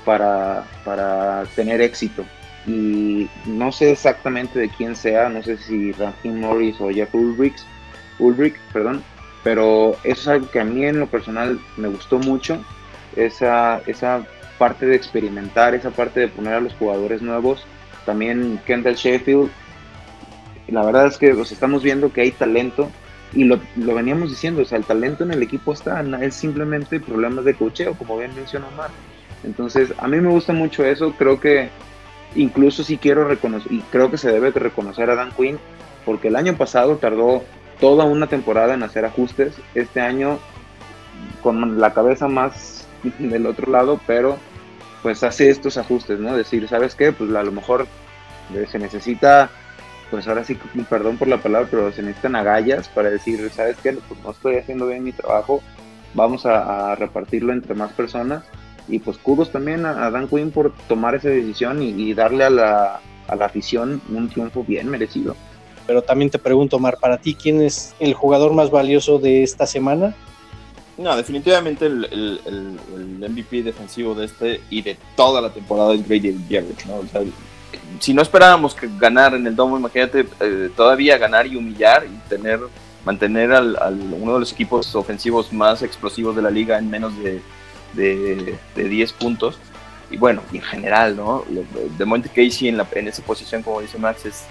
[0.06, 2.24] para, para tener éxito.
[2.66, 7.58] Y no sé exactamente de quién sea, no sé si Raheem Morris o Jeff Ulrich,
[8.18, 9.02] Ulrich perdón,
[9.44, 12.64] pero eso es algo que a mí en lo personal me gustó mucho,
[13.14, 14.26] esa, esa
[14.58, 17.64] parte de experimentar, esa parte de poner a los jugadores nuevos.
[18.04, 19.50] También Kendall Sheffield,
[20.68, 22.90] la verdad es que estamos viendo que hay talento
[23.32, 27.00] y lo, lo, veníamos diciendo, o sea, el talento en el equipo está, es simplemente
[27.00, 28.90] problemas de cocheo, como bien mencionó Omar.
[29.46, 31.70] Entonces, a mí me gusta mucho eso, creo que
[32.34, 35.58] incluso si quiero reconocer, y creo que se debe reconocer a Dan Quinn,
[36.04, 37.42] porque el año pasado tardó
[37.80, 39.54] toda una temporada en hacer ajustes.
[39.74, 40.38] Este año
[41.42, 42.86] con la cabeza más
[43.18, 44.38] del otro lado, pero
[45.02, 46.36] pues hace estos ajustes, ¿no?
[46.36, 47.12] Decir, ¿sabes qué?
[47.12, 47.86] Pues a lo mejor
[48.54, 49.50] eh, se necesita,
[50.10, 53.92] pues ahora sí, perdón por la palabra, pero se necesitan agallas para decir, ¿sabes qué?
[53.92, 55.62] Pues no estoy haciendo bien mi trabajo,
[56.14, 58.44] vamos a, repartirlo entre más personas.
[58.88, 63.00] Y pues kudos también a, Dan Quinn por tomar esa decisión y, darle a la,
[63.28, 65.36] a la afición un triunfo bien merecido.
[65.86, 69.66] Pero también te pregunto, Mar, para ti, ¿quién es el jugador más valioso de esta
[69.66, 70.14] semana?
[70.98, 72.78] No, definitivamente el,
[73.28, 77.02] MVP defensivo de este y de toda la temporada es Grady Jarrett, ¿no?
[78.00, 82.28] si no esperábamos que ganar en el domo, imagínate eh, todavía ganar y humillar y
[82.28, 82.60] tener,
[83.04, 83.76] mantener al,
[84.12, 87.42] uno de los equipos ofensivos más explosivos de la liga en menos de,
[87.96, 89.58] de, 10 puntos.
[90.10, 91.44] Y bueno, en general, ¿no?
[91.98, 94.44] De Monte Casey en, la, en esa posición, como dice Max, es,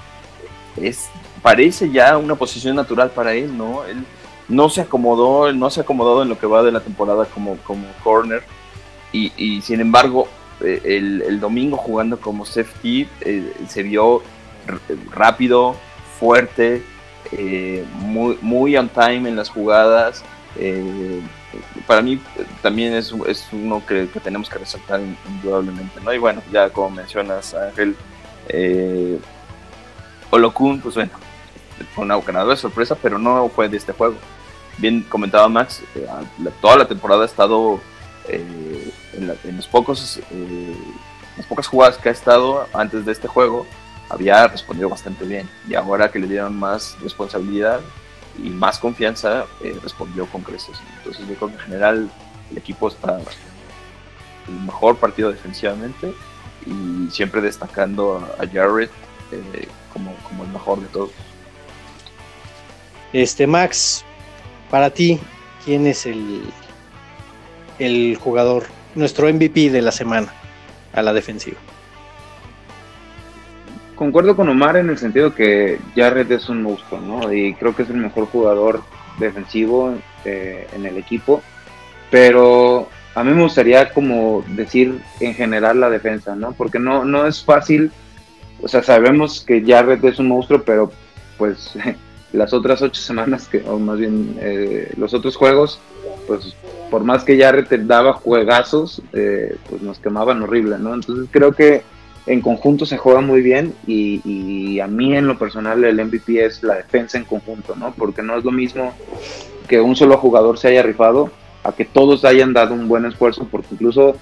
[0.81, 1.07] es
[1.41, 3.85] parece ya una posición natural para él, ¿no?
[3.85, 4.03] Él
[4.47, 7.57] no se acomodó, no se ha acomodado en lo que va de la temporada como,
[7.57, 8.43] como corner
[9.11, 10.27] y, sin embargo
[10.61, 14.23] eh, el, domingo jugando como safety eh, se vio
[15.11, 15.75] rápido,
[16.19, 16.83] fuerte,
[17.31, 20.23] eh, muy, muy on time en las jugadas.
[21.87, 22.19] Para mí
[22.61, 26.13] también es, uno que, tenemos que resaltar indudablemente, ¿no?
[26.13, 27.95] Y bueno, ya como mencionas, Ángel,
[30.31, 31.11] Olokun, pues bueno,
[31.93, 34.15] fue una ganadora de sorpresa, pero no fue de este juego.
[34.77, 36.07] Bien comentaba Max, eh,
[36.61, 37.79] toda la temporada ha estado
[38.27, 40.75] eh, en, los pocos, eh,
[41.37, 43.65] las pocas jugadas que ha estado antes de este juego,
[44.09, 45.49] había respondido bastante bien.
[45.67, 47.79] Y ahora que le dieron más responsabilidad
[48.43, 49.45] y más confianza,
[49.81, 50.77] respondió con creces.
[50.97, 52.09] Entonces yo creo que en general
[52.51, 53.19] el equipo está
[54.47, 56.13] el mejor partido defensivamente
[56.65, 58.91] y siempre destacando a Jarrett
[59.93, 61.11] como, como el mejor de todos.
[63.13, 64.03] Este, Max,
[64.69, 65.19] para ti,
[65.63, 66.43] ¿quién es el,
[67.79, 70.33] el jugador, nuestro MVP de la semana
[70.93, 71.57] a la defensiva?
[73.95, 77.31] Concuerdo con Omar en el sentido que Jarrett es un monstruo, ¿no?
[77.31, 78.81] Y creo que es el mejor jugador
[79.19, 81.41] defensivo eh, en el equipo.
[82.11, 86.51] Pero a mí me gustaría como decir en general la defensa, ¿no?
[86.51, 87.91] Porque no, no es fácil,
[88.61, 90.91] o sea, sabemos que Jarrett es un monstruo, pero
[91.37, 91.73] pues
[92.33, 95.79] las otras ocho semanas, que, o más bien eh, los otros juegos,
[96.27, 96.55] pues
[96.91, 100.93] por más que Jarrett daba juegazos, eh, pues nos quemaban horrible, ¿no?
[100.93, 101.83] Entonces creo que
[102.27, 106.61] en conjunto se juega muy bien y, a mí en lo personal el MVP es
[106.63, 107.93] la defensa en conjunto, ¿no?
[107.93, 108.93] Porque no es lo mismo
[109.67, 111.31] que un solo jugador se haya rifado
[111.63, 114.17] a que todos hayan dado un buen esfuerzo, porque incluso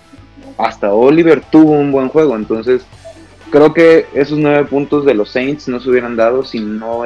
[0.57, 2.35] hasta Oliver tuvo un buen juego.
[2.35, 2.85] Entonces,
[3.49, 7.03] creo que esos nueve puntos de los Saints no se hubieran dado si no,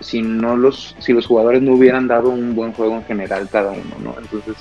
[0.00, 3.72] si no los, si los jugadores no hubieran dado un buen juego en general cada
[3.72, 4.14] uno, ¿no?
[4.18, 4.54] Entonces,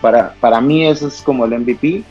[0.00, 2.04] para, para mí ese es como el MVP.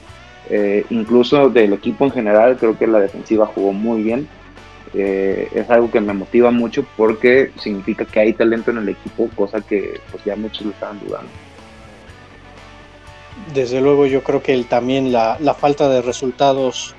[0.49, 4.27] Eh, incluso del equipo en general, creo que la defensiva jugó muy bien.
[4.95, 9.29] Eh, es algo que me motiva mucho porque significa que hay talento en el equipo,
[9.35, 11.29] cosa que pues ya muchos lo estaban dudando
[13.53, 16.95] desde luego yo creo que también la, falta de resultados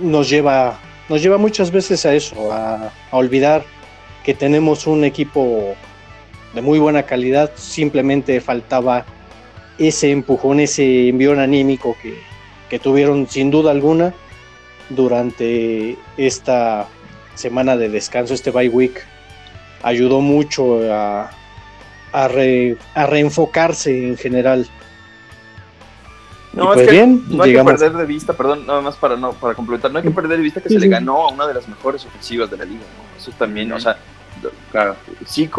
[0.00, 3.64] nos lleva, nos lleva muchas veces a eso, a, olvidar
[4.24, 5.74] que tenemos un equipo
[6.54, 9.04] de muy buena calidad, simplemente faltaba
[9.78, 12.16] ese empujón, ese envión anímico que,
[12.78, 14.14] tuvieron sin duda alguna
[14.90, 16.88] durante esta
[17.34, 19.04] semana de descanso, este bye week,
[19.82, 21.30] ayudó mucho a,
[22.12, 22.28] a
[23.06, 24.66] reenfocarse en general.
[26.52, 29.32] No, es pues que no hay que perder de vista, perdón, nada más para no
[29.32, 31.54] para complementar, no hay que perder de vista que se le ganó a una de
[31.54, 33.18] las mejores ofensivas de la liga, ¿no?
[33.20, 33.98] Eso también, o sea,
[34.70, 34.94] claro,
[35.26, 35.50] sí,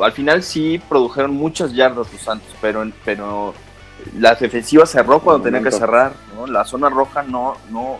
[0.00, 3.54] al final sí produjeron muchas yardas los Santos, pero, pero
[4.18, 6.46] la defensiva cerró cuando tenía que cerrar, ¿no?
[6.46, 7.98] La zona roja no, no,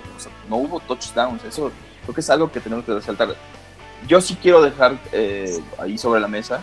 [0.49, 1.71] no hubo touchdowns, eso
[2.03, 3.35] creo que es algo que tenemos que resaltar.
[4.07, 6.61] Yo sí quiero dejar eh, ahí sobre la mesa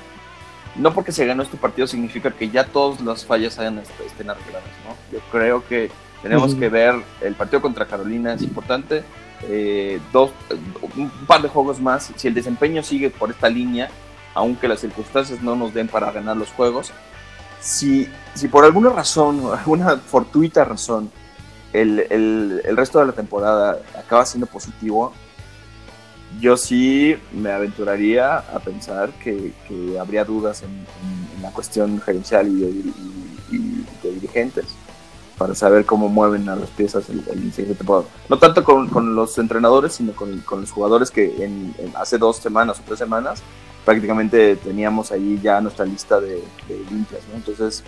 [0.78, 4.70] no porque se ganó este partido significa que ya todas las fallas hayan, estén arregladas,
[4.86, 4.96] ¿no?
[5.12, 5.90] Yo creo que
[6.22, 9.04] tenemos que ver el partido contra Carolina es importante,
[9.44, 10.32] eh, dos,
[10.96, 13.90] un par de juegos más, si el desempeño sigue por esta línea,
[14.34, 16.92] aunque las circunstancias no nos den para ganar los juegos,
[17.60, 21.12] si, si por alguna razón, alguna fortuita razón,
[21.74, 25.14] el, el, resto de la temporada acaba siendo positivo,
[26.40, 29.54] yo sí me aventuraría a pensar que,
[30.00, 30.86] habría dudas en,
[31.42, 32.92] la cuestión gerencial y
[33.52, 34.66] de, dirigentes
[35.38, 38.08] para saber cómo mueven a las piezas el, el siguiente temporada.
[38.28, 42.84] No tanto con, los entrenadores, sino con, los jugadores que en, hace dos semanas o
[42.86, 43.44] tres semanas
[43.88, 46.44] prácticamente teníamos ahí ya nuestra lista de,
[46.92, 47.22] limpias.
[47.34, 47.86] Entonces,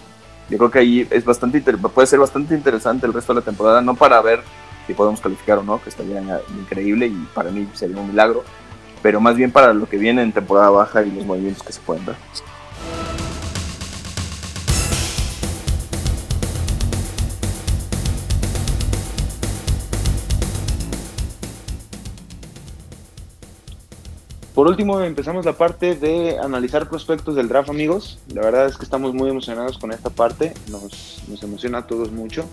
[0.50, 3.82] yo creo que ahí es bastante puede ser bastante interesante el resto de la temporada,
[3.82, 4.40] no para ver
[4.88, 6.22] si podemos calificar o no, que estaría
[6.58, 8.46] increíble y para mí sería un milagro,
[9.02, 11.82] pero más bien para lo que viene en temporada baja y los movimientos que se
[11.82, 12.16] pueden dar.
[24.60, 28.20] Por último, empezamos la parte de analizar prospectos del draft, amigos.
[28.34, 32.44] La verdad es que estamos muy emocionados con esta parte, nos, emociona a todos mucho.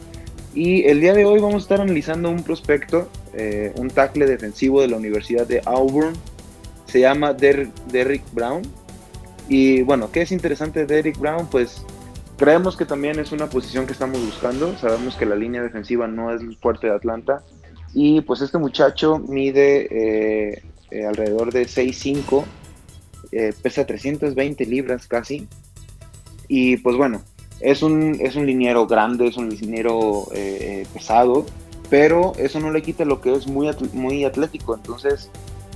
[0.55, 4.81] Y el día de hoy vamos a estar analizando un prospecto, eh, un tackle defensivo
[4.83, 6.13] de la Universidad de Auburn.
[6.85, 8.63] Se llama Derrick Brown.
[9.49, 11.49] Y bueno, ¿qué es interesante de Derrick Brown?
[11.51, 11.85] Pues
[12.37, 14.79] creemos que también es una posición que estamos buscando.
[14.79, 17.43] Sabemos que la línea defensiva no es el fuerte de Atlanta.
[17.95, 20.63] Y pues este muchacho mide eh,
[20.97, 22.45] eh, alrededor de 6'5,
[23.63, 25.47] pesa 320 libras casi.
[26.49, 27.23] Y pues bueno,
[27.61, 31.47] es un, es un liniero grande, es un liniero eh, eh, pesado,
[31.89, 34.75] pero eso no le quita lo que es muy, muy atlético.
[34.75, 35.31] Entonces,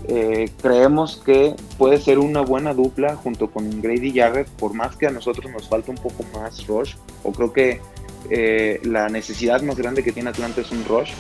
[0.09, 5.07] eh, creemos que puede ser una buena dupla junto con Grady Jarrett, por más que
[5.07, 7.81] a nosotros nos falta un poco más rush, o creo que
[8.85, 11.11] la necesidad más grande que tiene Atlanta es un rush,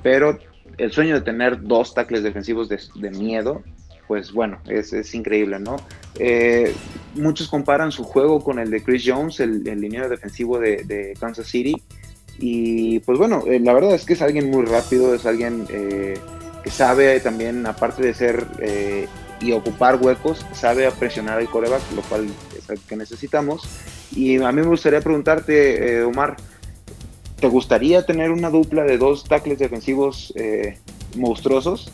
[0.00, 0.38] pero
[0.82, 3.62] el sueño de tener dos tackles defensivos de, miedo
[4.08, 5.76] pues bueno, es, increíble, ¿no?
[6.18, 6.74] Eh,
[7.14, 11.46] muchos comparan su juego con el de Chris Jones, el, el liniero defensivo de, Kansas
[11.46, 11.80] City.
[12.38, 16.18] Y pues bueno, eh, la verdad es que es alguien muy rápido, es alguien eh,
[16.62, 18.44] que sabe también, aparte de ser
[19.40, 22.26] y ocupar huecos, sabe presionar al coreback, lo cual
[22.58, 23.62] es algo que necesitamos.
[24.14, 26.36] Y a mí me gustaría preguntarte, Omar,
[27.42, 30.32] ¿te gustaría tener una dupla de dos tackles defensivos
[31.16, 31.90] monstruosos?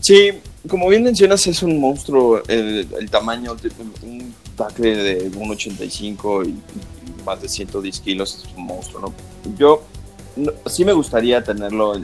[0.00, 0.32] Sí,
[0.68, 2.42] como bien mencionas, es un monstruo.
[2.46, 3.56] El, tamaño,
[4.02, 9.14] un tackle de 1,85 y, y, más de 110 kilos es un monstruo, ¿no?
[9.56, 9.82] Yo
[10.66, 11.94] sí me gustaría tenerlo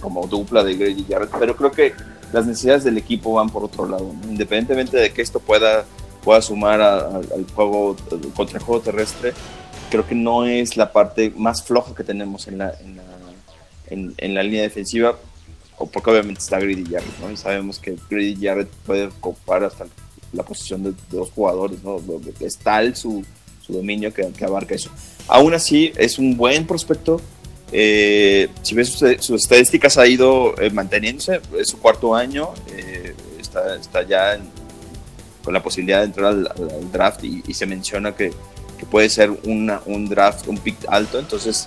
[0.00, 1.92] como dupla de Grady Jarrett, pero creo que
[2.32, 4.14] las necesidades del equipo van por otro lado.
[4.28, 5.84] Independientemente de que esto pueda,
[6.22, 7.96] pueda sumar al juego
[8.36, 9.34] contra el juego terrestre,
[9.90, 14.34] creo que no es la parte más floja que tenemos en la, en la, en,
[14.34, 15.18] la línea defensiva,
[15.78, 17.30] o porque obviamente está Grady Jarrett, ¿no?
[17.30, 19.86] Y sabemos que Grady Jarrett puede ocupar hasta
[20.32, 22.00] la posición de, dos jugadores, ¿no?
[22.40, 23.24] Es tal su,
[23.60, 24.90] su dominio que, que abarca eso.
[25.26, 27.20] Aún así, es un buen prospecto,
[27.70, 28.88] eh, si ves
[29.20, 34.38] sus, estadísticas ha ido eh, manteniéndose, es su cuarto año, eh, está, está, ya
[35.44, 38.32] con la posibilidad de entrar al, draft y, se menciona que,
[38.78, 41.66] que, puede ser una, un draft, un pick alto, entonces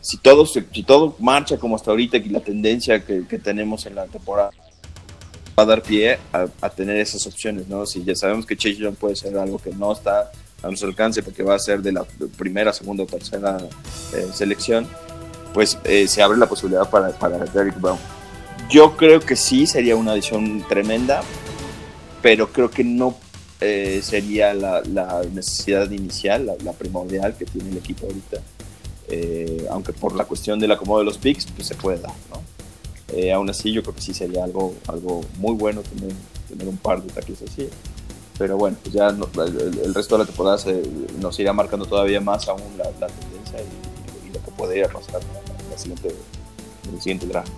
[0.00, 3.94] si, todo, si todo marcha como hasta ahorita y la tendencia que, que tenemos en
[3.94, 4.50] la temporada
[5.58, 7.84] va a dar pie a, tener esas opciones, ¿no?
[7.84, 10.30] Si ya sabemos que Chase Young puede ser algo que no está
[10.62, 12.04] a nuestro alcance porque va a ser de la
[12.36, 13.58] primera, segunda o tercera
[14.14, 14.86] eh, selección,
[15.52, 17.98] pues eh, se abre la posibilidad para, para Derrick Brown.
[18.70, 21.22] Yo creo que sí sería una adición tremenda,
[22.22, 23.16] pero creo que no
[23.60, 28.40] eh, sería la, la, necesidad inicial, la, primordial que tiene el equipo ahorita.
[29.70, 32.42] aunque por la cuestión del acomodo de los picks, pues se puede dar, ¿no?
[33.34, 36.12] aún así, yo creo que sí sería algo, algo muy bueno tener,
[36.48, 37.68] tener un par de tackles así
[38.38, 40.58] pero bueno, pues ya el, resto de la temporada
[41.20, 45.76] nos irá marcando todavía más aún la, tendencia y, lo que podría pasar en, la
[45.76, 46.14] siguiente,
[46.92, 47.50] el siguiente draft.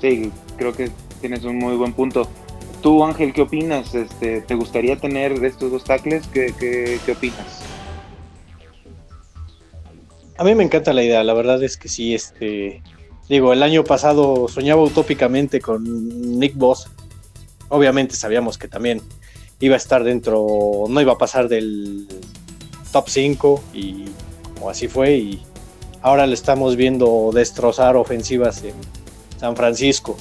[0.00, 0.90] Sí, creo que
[1.22, 2.28] tienes un muy buen punto.
[2.82, 3.94] Tú, Ángel, ¿qué opinas?
[3.94, 6.26] Este, ¿Te gustaría tener estos dos tackles?
[6.28, 7.62] ¿Qué, qué, qué opinas?
[10.38, 12.82] A mí me encanta la idea, la verdad es que sí, este,
[13.28, 16.88] digo, el año pasado soñaba utópicamente con Nick Boss.
[17.68, 19.02] Obviamente sabíamos que también
[19.60, 22.08] iba a estar dentro, no iba a pasar del
[22.90, 24.06] top 5 y
[24.68, 25.42] así fue y
[26.00, 28.74] ahora le estamos viendo destrozar ofensivas en
[29.38, 30.16] San Francisco.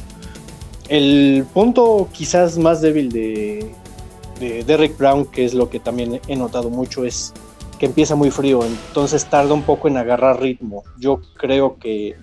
[0.89, 3.71] El punto quizás más débil de,
[4.39, 7.33] de Derek Brown, que es lo que también he notado mucho, es
[7.77, 10.83] que empieza muy frío, entonces tarda un poco en agarrar ritmo.
[10.97, 12.15] Yo creo que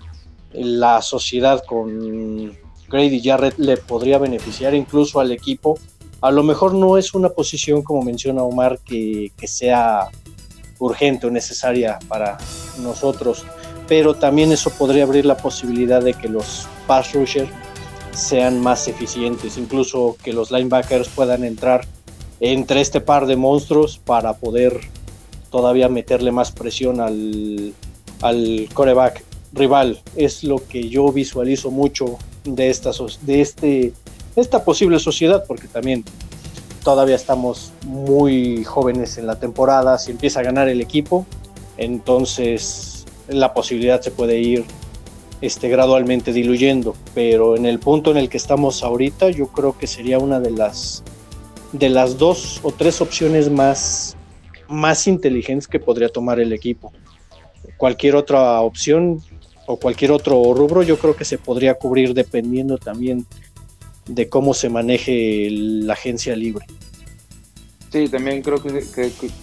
[0.51, 2.51] la sociedad con
[2.89, 5.79] Grady Jarrett le podría beneficiar incluso al equipo
[6.21, 10.07] a lo mejor no es una posición, como menciona Omar, que, sea
[10.79, 12.37] urgente o necesaria para
[12.79, 13.45] nosotros,
[13.87, 17.49] pero también eso podría abrir la posibilidad de que los pass rushers
[18.13, 21.85] sean más eficientes, incluso que los linebackers puedan entrar
[22.39, 24.79] entre este par de monstruos para poder
[25.49, 27.73] todavía meterle más presión al,
[28.21, 30.01] al coreback rival.
[30.15, 32.91] Es lo que yo visualizo mucho de, esta,
[33.21, 33.93] de este
[34.35, 36.03] esta posible sociedad, porque también
[36.83, 41.25] todavía estamos muy jóvenes en la temporada, si empieza a ganar el equipo,
[41.77, 44.63] entonces la posibilidad se puede ir
[45.41, 49.87] este, gradualmente diluyendo, pero en el punto en el que estamos ahorita, yo creo que
[49.87, 51.03] sería una de las,
[51.71, 54.15] de las dos o tres opciones más,
[54.67, 56.91] más inteligentes que podría tomar el equipo.
[57.77, 59.21] Cualquier otra opción
[59.67, 63.25] o cualquier otro rubro, yo creo que se podría cubrir dependiendo también
[64.07, 66.65] de cómo se maneje la agencia libre.
[67.91, 68.83] Sí, también creo que,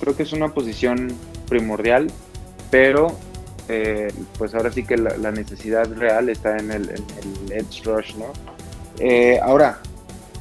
[0.01, 1.13] creo que es una posición
[1.49, 2.09] primordial,
[2.71, 3.17] pero
[3.69, 6.91] eh, pues ahora sí que la, necesidad real está en el,
[7.51, 8.33] edge rush, ¿no?
[8.99, 9.81] Eh, ahora,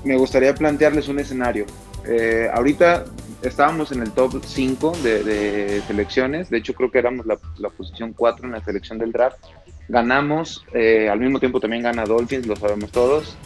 [0.04, 1.66] me gustaría plantearles un escenario.
[2.06, 3.06] Eh, ahorita
[3.42, 8.46] estábamos en el top 5 de, selecciones, de hecho creo que éramos la, posición 4
[8.46, 9.38] en la selección del draft.
[9.90, 13.38] Ganamos, al mismo tiempo también gana Dolphins, lo sabemos todos.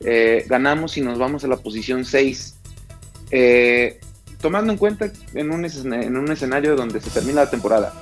[0.00, 2.58] Ganamos y nos vamos a la posición 6.
[3.34, 3.98] Eh,
[4.42, 7.94] tomando en cuenta en en un escenario donde se termina la temporada,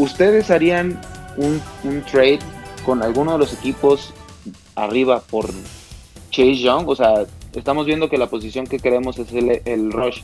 [0.00, 0.98] ¿ustedes harían
[1.36, 1.60] un,
[2.10, 2.38] trade
[2.84, 4.14] con alguno de los equipos
[4.74, 5.50] arriba por
[6.30, 6.88] Chase Young?
[6.88, 10.22] O sea, estamos viendo que la posición que queremos es el, el rush.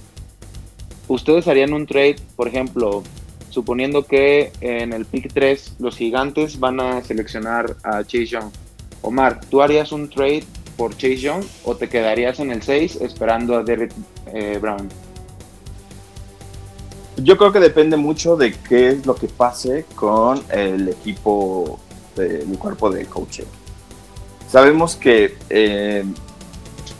[1.08, 3.02] ¿Ustedes harían un trade, por ejemplo,
[3.50, 8.50] suponiendo que en el pick 3 los gigantes van a seleccionar a Chase Young?
[9.02, 10.44] Omar, ¿tú harías un trade
[10.76, 13.92] por Chase Young o te quedarías en el 6 esperando a Derek
[14.32, 14.88] eh, Brown?
[17.16, 21.78] Yo creo que depende mucho de qué es lo que pase con el equipo,
[22.14, 23.44] del cuerpo de coaching.
[24.48, 26.04] Sabemos que eh,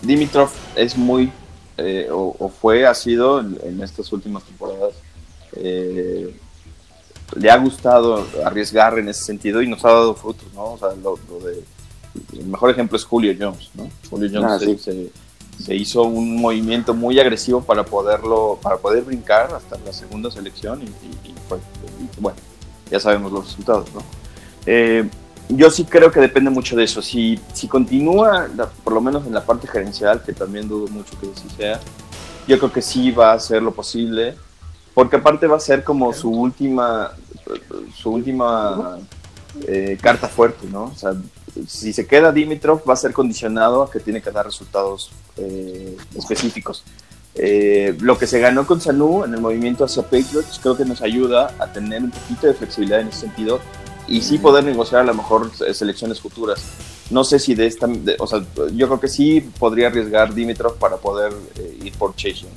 [0.02, 1.30] Dimitrov es muy,
[1.76, 4.94] eh, o, fue, ha sido en, estas últimas temporadas,
[5.54, 10.72] le ha gustado arriesgar en ese sentido y nos ha dado frutos, ¿no?
[10.72, 11.64] O sea, lo de
[12.32, 13.90] el mejor ejemplo es Julio Jones, ¿no?
[14.08, 15.10] Julio Jones Ah, se, se
[15.68, 20.84] hizo un movimiento muy agresivo para poderlo, para poder brincar hasta la segunda selección y,
[20.86, 22.38] y- y fue- y bueno,
[22.90, 24.00] ya sabemos los resultados, ¿no?
[24.66, 25.08] Eh,
[25.48, 27.00] yo sí creo que depende mucho de eso.
[27.00, 31.18] Si, si continúa, la- por lo menos en la parte gerencial, que también dudo mucho
[31.20, 31.80] que así sea,
[32.48, 34.34] yo creo que sí va a hacer lo posible,
[34.94, 37.12] porque aparte va a ser como su última,
[37.96, 38.98] su última
[39.66, 40.84] eh, carta fuerte, ¿no?
[40.84, 41.12] O sea,
[41.66, 45.96] si se queda Dimitrov va a ser condicionado a que tiene que dar resultados eh,
[46.14, 46.84] específicos.
[47.34, 51.02] Eh, lo que se ganó con Sanu en el movimiento hacia Patriots creo que nos
[51.02, 53.60] ayuda a tener un poquito de flexibilidad en ese sentido
[54.08, 56.62] y sí poder negociar a lo mejor eh, selecciones futuras.
[57.10, 58.42] No sé si de esta, de- o sea,
[58.74, 62.50] yo creo que sí podría arriesgar Dimitrov para poder eh, ir por Young.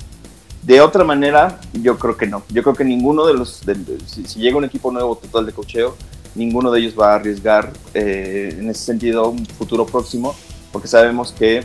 [0.62, 2.42] De otra manera, yo creo que no.
[2.50, 5.46] Yo creo que ninguno de los, de- de- si, si llega un equipo nuevo total
[5.46, 5.96] de cocheo,
[6.34, 10.34] ninguno de ellos va a arriesgar eh, en ese sentido un futuro próximo,
[10.72, 11.64] porque sabemos que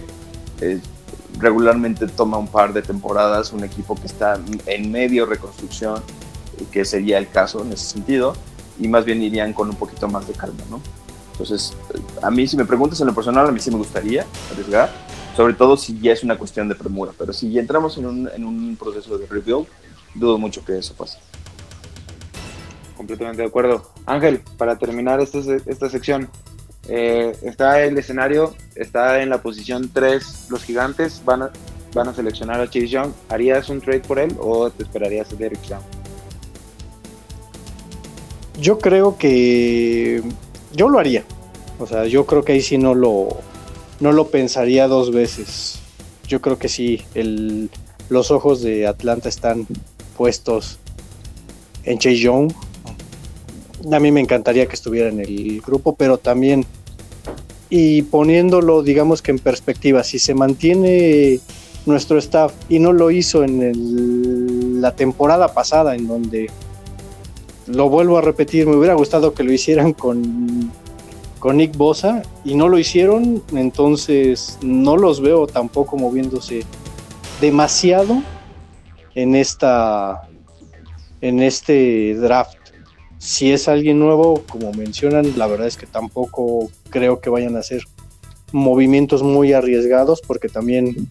[0.61, 0.79] eh,
[1.39, 6.01] regularmente toma un par de temporadas un equipo que está en medio reconstrucción,
[6.71, 8.35] que sería el caso en ese sentido,
[8.79, 10.81] y más bien irían con un poquito más de calma, ¿no?
[11.33, 11.73] Entonces,
[12.21, 14.89] a mí, si me preguntas en lo personal, a mí sí me gustaría arriesgar,
[15.35, 18.29] sobre todo si ya es una cuestión de premura, pero si ya entramos en un,
[18.33, 19.67] en un proceso de rebuild,
[20.13, 21.17] dudo mucho que eso pase.
[23.05, 23.91] Completamente de acuerdo.
[24.07, 25.37] Ángel, para terminar esta,
[25.67, 26.27] esta sección,
[26.87, 31.51] eh, está el escenario, está en la posición 3 los gigantes, van a,
[31.93, 33.11] van a seleccionar a Chase Young.
[33.29, 35.81] ¿Harías un trade por él o te esperarías a Derek Young?
[38.59, 40.23] Yo creo que
[40.73, 41.23] yo lo haría.
[41.77, 43.37] O sea, yo creo que ahí sí no lo,
[43.99, 45.77] no lo pensaría dos veces.
[46.27, 47.69] Yo creo que sí, el,
[48.09, 49.67] los ojos de Atlanta están
[50.17, 50.79] puestos
[51.83, 52.51] en Chase Young.
[53.91, 56.65] A mí me encantaría que estuviera en el grupo, pero también,
[57.69, 61.39] y poniéndolo, digamos que en perspectiva, si se mantiene
[61.85, 66.49] nuestro staff y no lo hizo en la temporada pasada, en donde
[67.67, 70.71] lo vuelvo a repetir, me hubiera gustado que lo hicieran con,
[71.39, 76.63] con Nick Bosa y no lo hicieron, entonces no los veo tampoco moviéndose
[77.41, 78.21] demasiado
[79.15, 80.27] en esta
[81.21, 82.57] en este draft.
[83.17, 87.59] Si es alguien nuevo, como mencionan, la verdad es que tampoco creo que vayan a
[87.59, 87.83] hacer
[88.51, 91.07] movimientos muy arriesgados porque también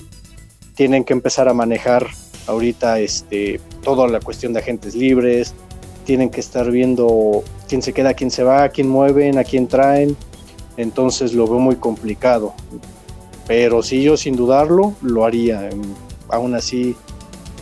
[0.75, 2.07] tienen que empezar a manejar
[2.47, 5.55] ahorita este toda la cuestión de agentes libres,
[6.05, 10.17] tienen que estar viendo quién se queda, quién se va, quién mueven, a quién traen.
[10.77, 12.55] Entonces lo veo muy complicado.
[13.47, 15.69] Pero sí, yo sin dudarlo lo haría.
[16.29, 16.97] Aún así,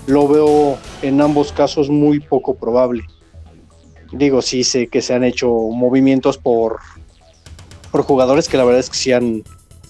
[0.06, 3.04] lo veo en ambos casos muy poco probable.
[4.12, 6.80] Digo, sí sé que se han hecho movimientos por,
[7.90, 9.42] por jugadores que la verdad es que sí han,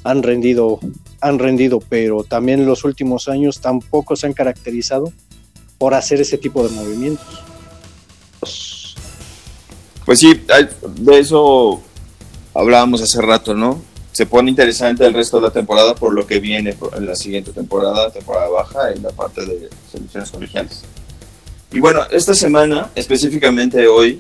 [0.05, 0.79] han rendido,
[1.21, 5.13] han rendido, pero también en los últimos años tampoco se han caracterizado
[5.79, 7.43] por hacer ese tipo de movimientos.
[10.05, 10.41] Pues sí,
[10.97, 11.81] de eso
[12.55, 13.81] hablábamos hace rato, ¿no?
[14.13, 17.53] Se pone interesante el resto de la temporada por lo que viene en la siguiente
[17.53, 20.83] temporada, temporada baja, en la parte de selecciones colegiales.
[21.73, 24.19] Y bueno, esta semana, específicamente hoy,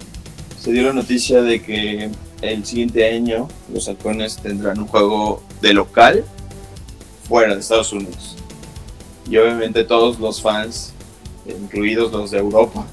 [0.58, 5.74] se dio la noticia de que el siguiente año los halcones tendrán un juego de
[5.74, 6.24] local
[7.28, 8.36] fuera de Estados Unidos.
[9.28, 10.94] Y obviamente todos los fans,
[11.46, 12.86] incluidos los de Europa,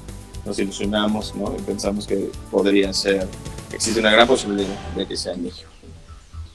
[0.44, 1.54] nos ilusionamos, ¿no?
[1.58, 3.26] Y pensamos que podría ser,
[3.72, 5.70] existe una gran posibilidad de que sea en México.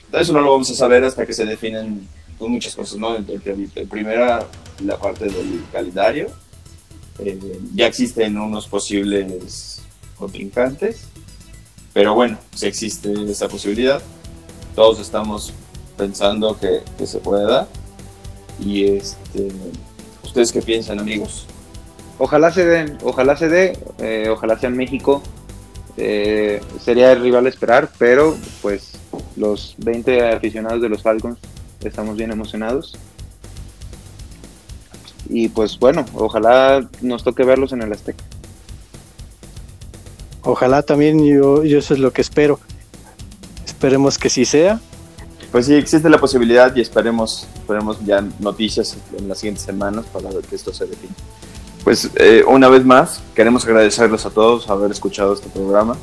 [0.05, 2.07] Entonces, eso no lo vamos a saber hasta que se definen
[2.39, 3.15] muchas cosas, ¿no?
[3.15, 4.45] En primera,
[4.83, 6.27] la parte del calendario.
[7.73, 9.81] Ya existen unos posibles
[10.17, 11.07] contrincantes,
[11.93, 14.01] pero bueno, si existe esa posibilidad,
[14.75, 15.53] todos estamos
[15.97, 17.67] pensando que, se puede dar.
[18.59, 19.49] Y este,
[20.23, 21.45] ¿ustedes qué piensan, amigos?
[22.17, 25.21] Ojalá se den, ojalá se dé, eh, ojalá sea en México.
[25.97, 28.91] Eh, sería el rival esperar, pero pues
[29.37, 31.39] los 20 aficionados de los Falcons
[31.81, 32.97] estamos bien emocionados.
[35.29, 38.23] Y pues bueno, ojalá nos toque verlos en el Azteca.
[40.43, 42.59] Ojalá también yo, yo eso es lo que espero.
[43.65, 44.79] Esperemos que sí sea.
[45.51, 50.29] Pues sí, existe la posibilidad y esperemos, esperemos ya noticias en las siguientes semanas para
[50.29, 51.13] ver que esto se define.
[51.83, 55.95] Pues eh, una vez más, queremos agradecerles a todos haber escuchado este programa.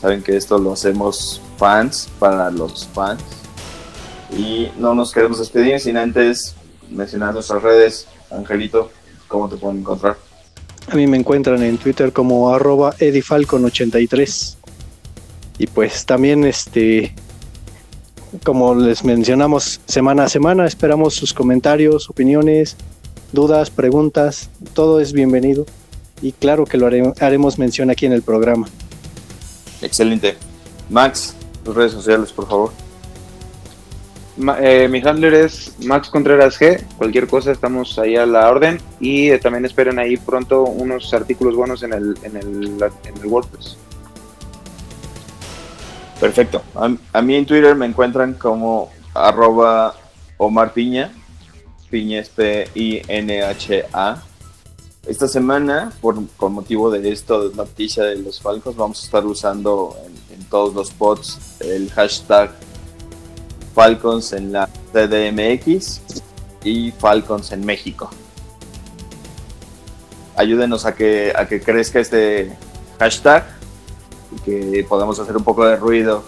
[0.00, 3.22] Saben que esto lo hacemos fans para los fans.
[4.36, 6.54] Y no nos queremos despedir sin antes
[6.90, 8.06] mencionar nuestras redes.
[8.30, 8.90] Angelito,
[9.28, 10.16] ¿cómo te pueden encontrar?
[10.88, 14.56] A mí me encuentran en Twitter como arroba edifalcon83.
[15.58, 17.14] Y pues también este
[18.42, 22.76] como les mencionamos semana a semana, esperamos sus comentarios, opiniones,
[23.32, 25.66] dudas, preguntas, todo es bienvenido
[26.20, 28.66] y claro que lo haremos mención aquí en el programa.
[29.82, 30.36] Excelente.
[30.90, 32.72] Max, tus redes sociales, por favor.
[34.36, 36.82] Eh, mi handler es Max Contreras G.
[36.96, 38.80] Cualquier cosa estamos ahí a la orden.
[39.00, 43.26] Y eh, también esperen ahí pronto unos artículos buenos en el, en el, en el
[43.26, 43.76] WordPress.
[46.20, 46.62] Perfecto.
[47.12, 49.94] A, mí en Twitter me encuentran como arroba
[50.38, 51.12] Omar Piña.
[51.90, 54.22] Piña P-I-N-H-A.
[55.06, 59.24] Esta semana, por, con motivo de esto, de noticia de los Falcos, vamos a estar
[59.26, 59.94] usando
[60.30, 62.50] en todos los pods el hashtag
[63.74, 66.00] Falcons en la CDMX
[66.62, 68.10] y Falcons en México.
[70.36, 72.56] Ayúdenos a que, a que crezca este
[72.98, 73.44] hashtag
[74.34, 76.24] y que podamos hacer un poco de ruido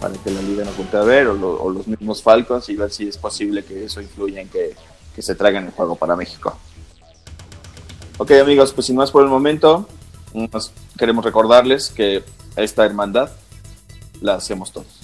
[0.00, 3.08] para que la liga nos vuelva a ver o, los mismos Falcons y ver si
[3.08, 4.74] es posible que eso influya en que,
[5.14, 6.56] que se traigan el juego para México.
[8.18, 9.88] Ok amigos, pues sin más por el momento,
[10.98, 12.22] queremos recordarles que
[12.56, 13.30] esta hermandad
[14.20, 15.03] la hacemos todos.